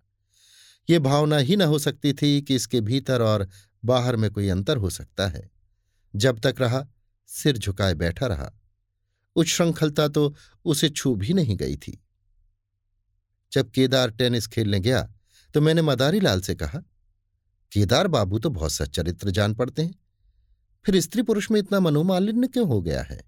[0.90, 3.50] ये भावना ही न हो सकती थी कि इसके भीतर और
[3.86, 5.52] बाहर में कोई अंतर हो सकता है।
[6.16, 6.88] जब तक रहा,
[7.28, 8.61] सिर झुकाए बैठा रहा।
[9.36, 10.34] उच्छृंखलता तो
[10.66, 11.98] उसे छू भी नहीं गई थी।
[13.52, 15.02] जब केदार टेनिस खेलने गया
[15.56, 16.80] तो मैंने मदारी लाल से कहा,
[17.72, 19.96] केदार बाबू तो बहुत सच्चरित्र जान पड़ते हैं।
[20.86, 23.20] फिर स्त्री पुरुष में इतना मनोमालिन्य क्यों हो गया है?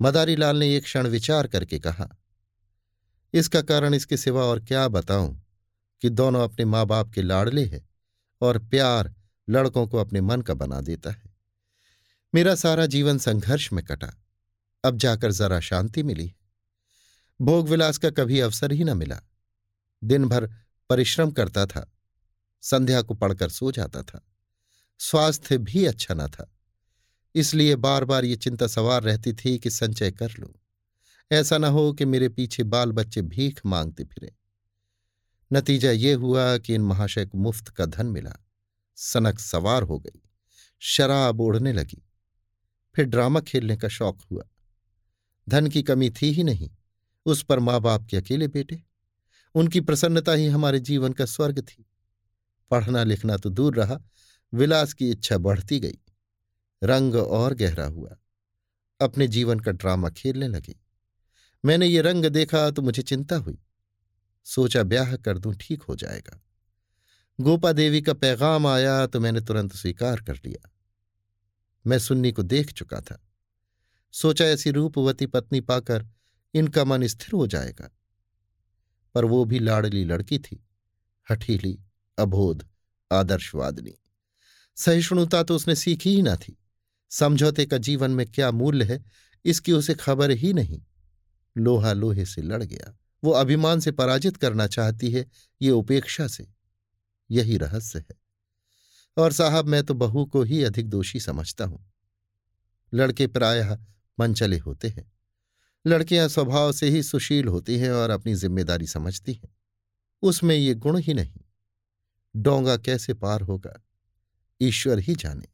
[0.00, 2.08] मदारी लाल ने एक क्षण विचार करके कहा,
[3.34, 5.42] इसका कारण इसके सिवा और क्या बताऊँ
[6.02, 7.88] कि दोनों अपने माँ बाप के लाडले हैं
[8.40, 9.14] और प्यार
[9.48, 11.34] लड़कों को अपने मन का बना देता है।
[12.34, 14.12] मेरा सारा जीवन संघर्ष में कटा।
[14.86, 16.34] अब जाकर जरा शांति मिली।
[17.40, 19.20] भोग विलास का कभी अवसर ही न मिला।
[20.04, 20.50] दिन भर
[20.90, 21.92] परिश्रम करता था।
[22.62, 24.26] संध्या को पढ़कर सो जाता था।
[24.98, 26.52] स्वास्थ्य भी अच्छा न था।
[27.34, 30.54] इसलिए बार बार ये चिंता सवार रहती थी कि संचय कर लूँ।
[31.32, 34.34] ऐसा न हो कि मेरे पीछे बाल बच्चे भीख मांगते फिरे।
[35.52, 38.46] नतीजा ये हुआ कि इन महाशय को मुफ़्त का धन मिला।
[38.96, 40.22] सनक सवार हो गई।
[40.80, 42.08] शराब ओढ़ने लगी।
[42.96, 44.42] फिर ड्रामा खेलने का शौक हुआ।
[45.48, 46.70] धन की कमी थी ही नहीं।
[47.26, 48.82] उस पर माँ बाप के अकेले बेटे।
[49.54, 51.86] उनकी प्रसन्नता ही हमारे जीवन का स्वर्ग थी।
[52.70, 54.00] पढ़ना लिखना तो दूर रहा,
[54.54, 55.98] विलास की इच्छा बढ़ती गई।
[56.84, 58.16] रंग और गहरा हुआ।
[59.00, 60.76] अपने जीवन का ड्रामा खेलने लगे।
[61.64, 63.58] मैंने ये रंग देखा तो मुझे चिंता हुई।
[64.44, 66.40] सोचा ब्याह कर दूँ, ठीक हो जाएगा।
[67.40, 70.70] गोपा देवी का पैगाम आया तो मैंने तुरंत स्वीकार कर लिया।
[71.86, 73.25] मैं सुन्नी को देख चुका था।
[74.16, 76.06] सोचा ऐसी रूपवती पत्नी पाकर
[76.54, 77.90] इनका मन स्थिर हो जाएगा।
[79.14, 80.66] पर वो भी लाडली लड़की थी,
[81.30, 81.78] हठीली,
[82.18, 82.68] अबोध,
[83.12, 83.94] आदर्शवादनी।
[84.76, 86.58] सहिष्णुता तो उसने सीखी ही ना थी।
[87.10, 89.04] समझौते का जीवन में क्या मूल्य है,
[89.44, 90.82] इसकी उसे खबर ही नहीं।
[91.58, 95.26] लोहा लोहे से लड़ गया। वो अभिमान से पराजित करना चाहती है,
[95.62, 96.48] ये उपेक्षा से।
[97.30, 98.16] यही रहस्य है।
[99.16, 101.92] और साहब, मैं तो बहू को ही अधिक दोषी समझता हूँ।
[102.94, 103.78] लड़के प्रायः
[104.20, 105.12] मनचले होते हैं।
[105.86, 109.56] लड़कियाँ स्वभाव से ही सुशील होती हैं और अपनी ज़िम्मेदारी समझती हैं।
[110.22, 111.40] उसमें ये गुण ही नहीं।
[112.36, 113.82] डोंगा कैसे पार होगा?
[114.60, 115.48] ईश्वर ही जाने।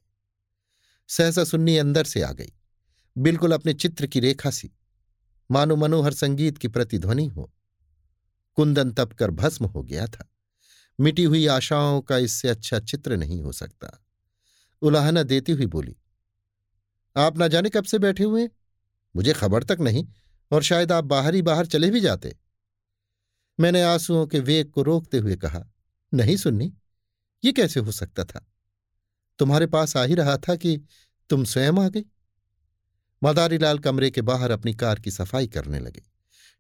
[1.09, 2.53] सहसा सुन्नी अंदर से आ गई।
[3.19, 4.73] बिल्कुल अपने चित्र की रेखा सी।
[5.51, 7.53] मानो मनोहर संगीत की प्रतिध्वनि हो।
[8.55, 10.29] कुंदन तप कर भस्म हो गया था।
[11.01, 14.05] मिटी हुई आशाओं का इससे अच्छा चित्र नहीं हो सकता।
[14.83, 15.97] उलाहना देती हुई बोली
[17.17, 18.49] आप ना जाने कब से बैठे हुए
[19.17, 20.07] मुझे खबर तक नहीं,
[20.51, 22.37] और शायद आप बाहर ही बाहर चले भी जाते।
[23.61, 25.65] मैंने आंसुओं के वेग को रोकते हुए कहा,
[26.15, 26.73] नहीं सुन्नी,
[27.45, 28.47] ये कैसे हो सकता था?
[29.39, 30.87] तुम्हारे पास आ ही रहा था कि
[31.31, 32.05] तुम स्वयं आ गई?
[33.23, 36.03] मदारीलाल कमरे के बाहर अपनी कार की सफ़ाई करने लगे।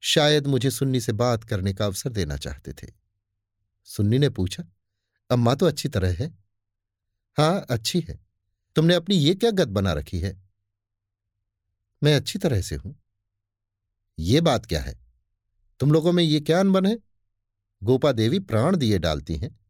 [0.01, 2.93] शायद मुझे सुन्नी से बात करने का अवसर देना चाहते थे।
[3.85, 4.65] सुन्नी ने पूछा,
[5.31, 6.38] अम्मा तो अच्छी तरह है?
[7.37, 8.21] हाँ अच्छी है।
[8.77, 10.41] तुमने अपनी ये क्या गत बना रखी है?
[12.03, 13.03] मैं अच्छी तरह से हूँ।
[14.19, 14.99] ये बात क्या है?
[15.81, 16.99] तुम लोगों में ये क्या अनबन है?
[17.83, 19.61] गोपा देवी प्राण दिए डालती हैं।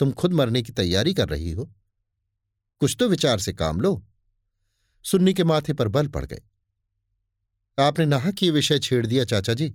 [0.00, 1.72] तुम खुद मरने की तैयारी कर रही हो।
[2.80, 4.06] कुछ तो विचार से काम लो।
[5.04, 6.42] सुन्नी के माथे पर बल पड़ गए।
[7.78, 9.74] आपने नाहक ये विषय छेड़ दिया, चाचा जी?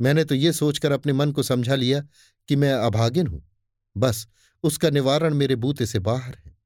[0.00, 2.00] मैंने तो ये सोचकर अपने मन को समझा लिया
[2.48, 3.48] कि मैं अभागिन हूँ।
[3.96, 4.28] बस,
[4.62, 6.56] उसका निवारण मेरे बूते से बाहर है।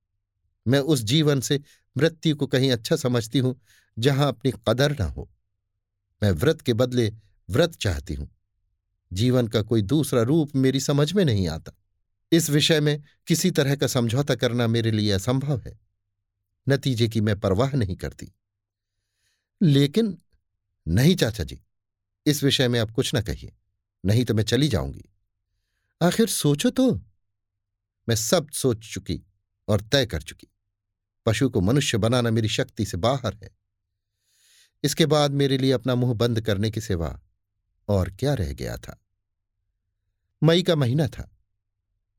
[0.68, 1.60] मैं उस जीवन से
[1.96, 3.60] मृत्यु को कहीं अच्छा समझती हूँ
[3.98, 5.30] जहाँ अपनी कदर न हो।
[6.22, 7.12] मैं व्रत के बदले
[7.50, 8.36] व्रत चाहती हूँ।
[9.12, 11.72] जीवन का कोई दूसरा रूप मेरी समझ में नहीं आता।
[12.32, 15.80] इस विषय में किसी तरह का समझौता करना मेरे लिए असंभव है।
[16.68, 18.32] नतीजे की मैं परवाह नहीं करती।
[19.62, 20.18] लेकिन
[20.88, 21.60] नहीं, चाचा जी,
[22.26, 23.52] इस विषय में आप कुछ ना कहिए,
[24.06, 25.04] नहीं तो मैं चली जाऊँगी।
[26.02, 26.94] आखिर सोचो तो।
[28.08, 29.22] मैं सब सोच चुकी
[29.68, 30.46] और तय कर चुकी।
[31.26, 33.61] पशु को मनुष्य बनाना मेरी शक्ति से बाहर है।
[34.84, 37.20] इसके बाद मेरे लिए अपना मुँह बंद करने की सिवा
[37.88, 39.00] और क्या रह गया था।
[40.42, 41.36] मई का महीना था।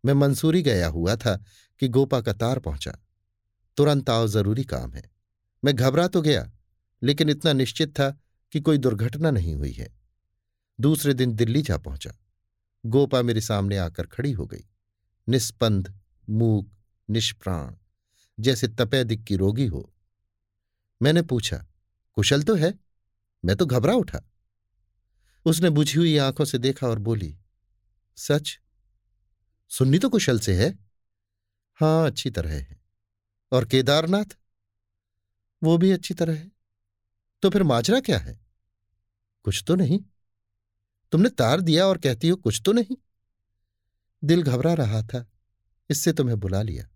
[0.06, 1.44] मैं मंसूरी गया हुआ था
[1.80, 2.98] कि गोपा का तार पहुँचा।
[3.78, 5.12] तुरंत आओ, ज़रूरी काम है।
[5.66, 6.52] मैं घबरा तो गया,
[7.04, 8.18] लेकिन इतना निश्चित था
[8.52, 10.00] कि कोई दुर्घटना नहीं हुई है।
[10.80, 12.12] दूसरे दिन दिल्ली जा पहुँचा।
[12.86, 14.66] गोपा मेरे सामने आकर खड़ी हो गई।
[15.30, 16.00] निस्पंद,
[16.30, 16.70] मूक,
[17.10, 17.76] निष्प्राण,
[18.40, 19.94] जैसे तपेदिक की रोगी हो।
[21.02, 21.66] मैंने पूछा
[22.14, 22.74] कुशल तो है,
[23.46, 24.22] मैं तो घबरा उठा।
[25.46, 27.38] उसने बुझी हुई आँखों से देखा और बोली,
[28.18, 28.60] सच?
[29.70, 30.80] सुन्नी तो कुशल से है?
[31.74, 32.82] हाँ अच्छी तरह है।
[33.52, 34.38] और केदारनाथ?
[35.64, 36.52] वो भी अच्छी तरह है।
[37.42, 38.40] तो फिर माजरा क्या है?
[39.44, 40.00] कुछ तो नहीं।
[41.12, 42.96] तुमने तार दिया और कहती हो कुछ तो नहीं।
[44.24, 45.26] दिल घबरा रहा था,
[45.90, 46.90] इससे तुम्हें बुला लिया।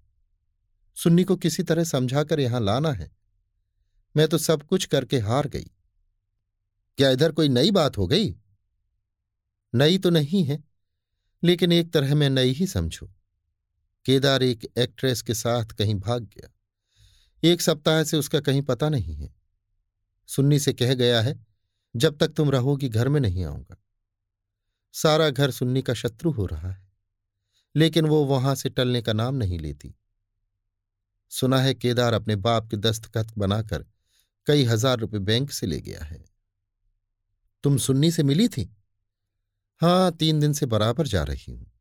[0.96, 3.12] सुन्नी को किसी तरह समझाकर यहाँ लाना है।
[4.18, 5.66] मैं तो सब कुछ करके हार गई।
[6.98, 8.36] क्या इधर कोई नई बात हो गई?
[9.74, 10.64] नई तो नहीं है,
[11.44, 13.08] लेकिन एक तरह मैं नई ही समझू।
[14.06, 16.50] केदार एक एक्ट्रेस के साथ कहीं भाग गया।
[17.44, 19.36] एक सप्ताह से उसका कहीं पता नहीं है।
[20.30, 21.46] सुन्नी से कह गया है,
[21.96, 23.78] जब तक तुम रहोगी घर में नहीं आऊँगा।
[24.94, 26.88] सारा घर सुन्नी का शत्रु हो रहा है,
[27.76, 29.96] लेकिन वो वहाँ से टलने का नाम नहीं लेती।
[31.32, 33.86] सुना है केदार अपने बाप के दस्तखत बनाकर
[34.48, 36.26] कई हज़ार रुपए बैंक से ले गया है।
[37.64, 38.76] तुम सुन्नी से मिली थी?
[39.82, 41.72] हाँ, तीन दिन से बराबर जा रही हूँ।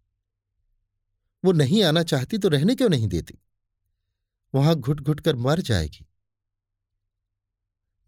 [1.45, 3.39] वो नहीं आना चाहती तो रहने क्यों नहीं देती?
[4.55, 6.07] वहाँ घुट घुट कर मर जाएगी।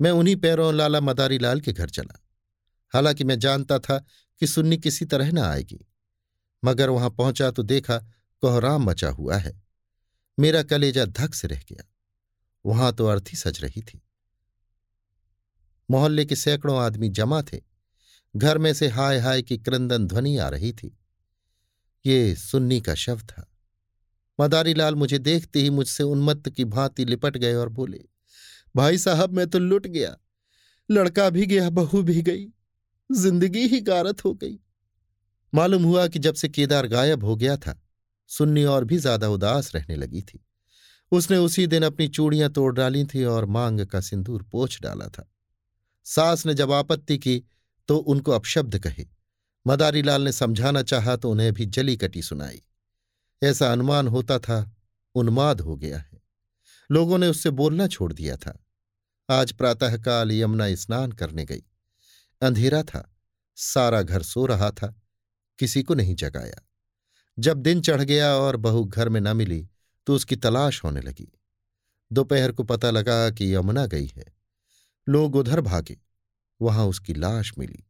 [0.01, 2.25] मैं उन्हीं पैरों लाला मदारी लाल के घर चला।
[2.93, 4.07] हालाँकि मैं जानता था
[4.41, 5.87] कि सुन्नी किसी तरह न आएगी।
[6.65, 7.99] मगर वहाँ पहुँचा तो देखा
[8.41, 9.63] कोहराम मचा हुआ है।
[10.39, 11.85] मेरा कलेजा धक से रह गया।
[12.67, 14.03] वहाँ तो अर्थी सज रही थी।
[15.91, 17.61] मोहल्ले के सैकड़ों आदमी जमा थे।
[18.37, 20.99] घर में से हाय हाय की क्रंदन ध्वनि आ रही थी।
[22.07, 23.53] ये सुन्नी का शव था।
[24.41, 28.05] मदारीलाल मुझे देखते ही मुझसे उन्मत्त की भांति लिपट गए और बोले,
[28.77, 30.17] भाई साहब, मैं तो लुट गया।
[30.91, 32.47] लड़का भी गया, बहू भी गई।
[33.13, 34.59] ज़िंदगी ही गारत हो गई।
[35.55, 37.83] मालूम हुआ कि जब से केदार गायब हो गया था,
[38.29, 40.45] सुन्नी और भी ज़्यादा उदास रहने लगी थी।
[41.13, 45.31] उसने उसी दिन अपनी चूड़ियाँ तोड़ डाली थी और मांग का सिंदूर पोछ डाला था।
[46.11, 47.43] सास ने जब आपत्ति की
[47.89, 49.07] तो उनको अपशब्द कहे।
[49.67, 52.63] मदारी लाल ने समझाना चाहा तो उन्हें भी जली कटी सुनाई।
[53.43, 54.77] ऐसा अनुमान होता था,
[55.15, 56.23] उन्माद हो गया है।
[56.91, 58.67] लोगों ने उससे बोलना छोड़ दिया था।
[59.31, 61.63] आज प्रातःकाल यमुना स्नान करने गई।
[62.43, 63.17] अंधेरा था।
[63.57, 65.03] सारा घर सो रहा था।
[65.59, 66.69] किसी को नहीं जगाया।
[67.39, 69.69] जब दिन चढ़ गया और बहू घर में न मिली
[70.07, 71.33] तो उसकी तलाश होने लगी।
[72.13, 74.38] दोपहर को पता लगा कि यमुना गई है।
[75.09, 75.97] लोग उधर भागे।
[76.63, 77.85] वहाँ उसकी लाश मिली।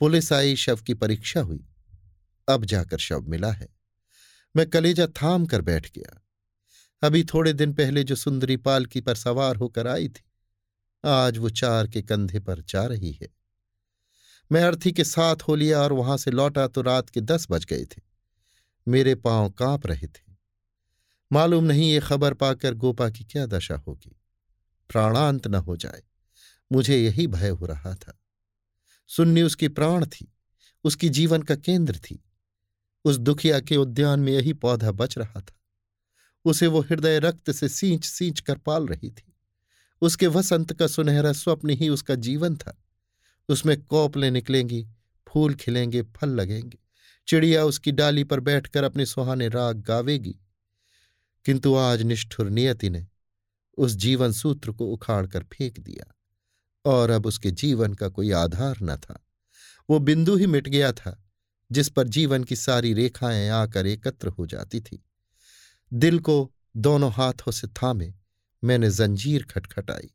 [0.00, 1.68] पुलिस आई, शव की परीक्षा हुई।
[2.48, 3.68] अब जाकर शव मिला है।
[4.56, 6.26] मैं कलेजा थाम कर बैठ गया।
[7.02, 10.30] अभी थोड़े दिन पहले जो सुंदरी पालकी पर सवार होकर आई थी,
[11.04, 13.28] आज वो चार के कंधे पर जा रही है।
[14.52, 17.64] मैं अर्थी के साथ हो लिया और वहाँ से लौटा तो रात के दस बज
[17.64, 18.02] गए थे।
[18.88, 20.32] मेरे पाँव काँप रहे थे।
[21.32, 24.20] मालूम नहीं ये खबर पाकर गोपा की क्या दशा होगी।
[24.88, 26.02] प्राणांत न हो जाए।
[26.72, 28.20] मुझे यही भय हो रहा था।
[29.08, 30.32] सुन्नी उसकी प्राण थी,
[30.84, 32.24] उसकी जीवन का केंद्र थी।
[33.04, 35.60] उस दुखिया के उद्यान में यही पौधा बच रहा था।
[36.44, 39.36] उसे वो हृदय रक्त से सींच सींच कर पाल रही थी।
[40.00, 42.84] उसके वसंत का सुनहरा स्वप्न ही उसका जीवन था।
[43.48, 44.88] उसमें कौपलें निकलेंगी,
[45.28, 46.78] फूल खिलेंगे, फल लगेंगे।
[47.28, 50.36] चिड़िया उसकी डाली पर बैठकर अपने सुहाने राग गावेगी।
[51.44, 53.06] किंतु आज निष्ठुर नियति ने
[53.78, 56.14] उस जीवन सूत्र को उखाड़ कर फेंक दिया।
[56.84, 59.26] और अब उसके जीवन का कोई आधार न था।
[59.90, 61.24] वो बिंदु ही मिट गया था,
[61.72, 65.04] जिस पर जीवन की सारी रेखाएँ आकर एकत्र हो जाती थी।
[65.92, 68.14] दिल को दोनों हाथों से थामे,
[68.64, 70.10] मैंने जंजीर खटखटाई।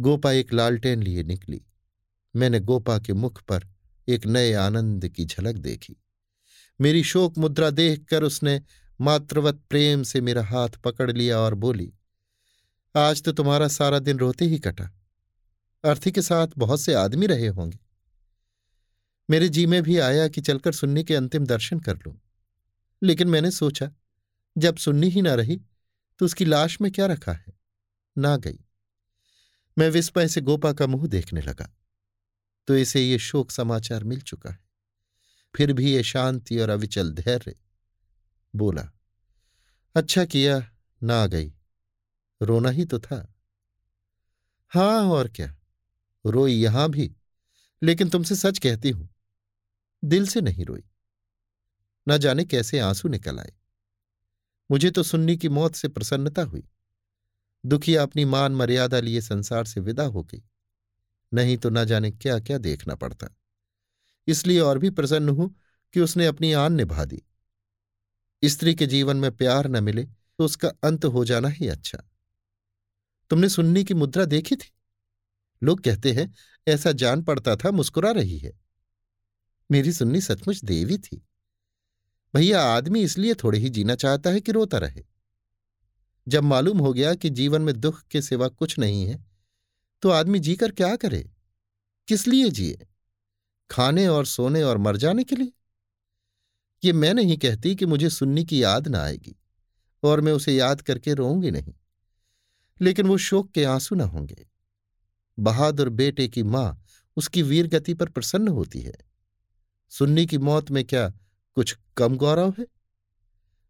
[0.00, 1.62] गोपा एक लालटेन लिए निकली।
[2.36, 3.66] मैंने गोपा के मुख पर
[4.08, 5.96] एक नए आनंद की झलक देखी।
[6.80, 8.62] मेरी शोक मुद्रा देखकर उसने
[9.00, 11.92] मात्रवत प्रेम से मेरा हाथ पकड़ लिया और बोली,
[12.96, 14.90] आज तो तुम्हारा सारा दिन रोते ही कटा।
[15.84, 17.78] अर्थी के साथ बहुत से आदमी रहे होंगे।
[19.30, 22.20] मेरे जी में भी आया कि चलकर सुन्नी के अंतिम दर्शन कर लूँ।
[23.02, 23.90] लेकिन मैंने सोचा,
[24.58, 25.60] जब सुन्नी ही ना रही
[26.18, 27.52] तो उसकी लाश में क्या रखा है?
[28.18, 28.58] ना गई।
[29.78, 31.68] मैं विस्मय से गोपा का मुँह देखने लगा।
[32.66, 34.58] तो इसे ये शोक समाचार मिल चुका है।
[35.56, 37.54] फिर भी ये शांति और अविचल धैर्य।
[38.56, 38.90] बोला
[39.94, 40.70] अच्छा किया,
[41.02, 41.52] ना गई।
[42.42, 43.34] रोना ही तो था।
[44.68, 45.56] हाँ और क्या?
[46.26, 47.12] रोई यहाँ भी,
[47.82, 49.08] लेकिन तुमसे सच कहती हूँ,
[50.04, 50.84] दिल से नहीं रोई।
[52.08, 53.52] न जाने कैसे आँसू निकल आए।
[54.70, 56.68] मुझे तो सुन्नी की मौत से प्रसन्नता हुई।
[57.66, 60.42] दुखिया अपनी मान मर्यादा लिए संसार से विदा हो गई।
[61.34, 63.28] नहीं तो न जाने क्या क्या देखना पड़ता।
[64.26, 65.54] इसलिए और भी प्रसन्न हूँ
[65.92, 67.22] कि उसने अपनी आन निभा दी।
[68.44, 71.98] स्त्री के जीवन में प्यार न मिले तो उसका अंत हो जाना ही अच्छा।
[73.30, 74.72] तुमने सुन्नी की मुद्रा देखी थी?
[75.62, 76.32] लोग कहते हैं,
[76.68, 78.52] ऐसा जान पड़ता था, मुस्कुरा रही है।
[79.70, 81.26] मेरी सुन्नी सचमुच देवी थी।
[82.34, 85.04] भैया, आदमी इसलिए थोड़े ही जीना चाहता है कि रोता रहे।
[86.26, 89.24] जब मालूम हो गया कि जीवन में दुख के सिवा कुछ नहीं है
[90.02, 91.30] तो आदमी जीकर क्या करे?
[92.08, 92.86] किस लिए जिए?
[93.70, 95.52] खाने और सोने और मर जाने के लिए?
[96.84, 99.36] ये मैं नहीं कहती कि मुझे सुन्नी की याद ना आएगी,
[100.02, 101.74] और मैं उसे याद करके रोऊँगी नहीं,
[102.80, 104.46] लेकिन वो शोक के आँसू ना होंगे।
[105.38, 106.84] बहादुर बेटे की माँ
[107.16, 108.92] उसकी वीर गति पर प्रसन्न होती है।
[109.88, 111.08] सुन्नी की मौत में क्या
[111.54, 112.66] कुछ कम गौरव है?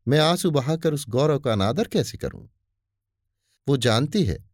[0.08, 2.48] मैं आँसू बहाकर उस गौरव का अनादर कैसे करूँ?
[3.68, 4.50] वो जानती है।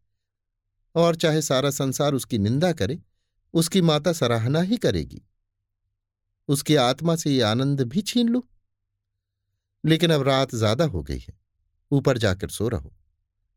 [0.95, 3.01] और चाहे सारा संसार उसकी निंदा करे,
[3.53, 5.21] उसकी माता सराहना ही करेगी।
[6.47, 8.47] उसकी आत्मा से ये आनंद भी छीन लू।
[9.85, 11.39] लेकिन अब रात ज़्यादा हो गई है।
[11.91, 12.93] ऊपर जाकर सो रहो।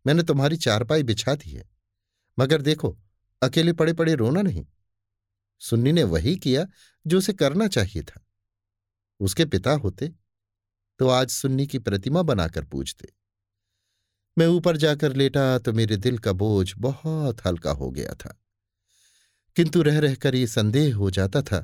[0.07, 1.71] मैंने तुम्हारी चारपाई बिछा दी है।
[2.38, 2.99] मगर देखो
[3.43, 4.67] अकेले पड़े पड़े रोना नहीं।
[5.61, 6.67] सुन्नी ने वही किया
[7.07, 8.27] जो उसे करना चाहिए था।
[9.21, 10.13] उसके पिता होते
[10.99, 13.09] तो आज सुन्नी की प्रतिमा बनाकर पूजते।
[14.37, 18.38] मैं ऊपर जाकर लेटा तो मेरे दिल का बोझ बहुत हल्का हो गया था।
[19.57, 21.61] किंतु रह रहकर ये संदेह हो जाता था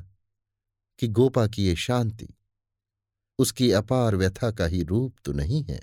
[0.99, 2.27] कि गोपा की ये शांति,
[3.39, 5.79] उसकी अपार व्यथा का ही रूप तो नहीं है।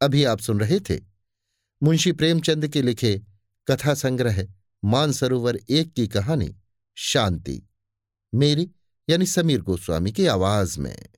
[0.00, 0.98] अभी आप सुन रहे थे
[1.82, 3.22] मुंशी प्रेमचंद के लिखे
[3.68, 4.48] कथा संग्रह
[4.84, 6.56] मानसरोवर एक की कहानी,
[6.96, 7.68] शांति।
[8.34, 8.70] मेरी,
[9.08, 11.08] यानी समीर गोस्वामी की आवाज़ में।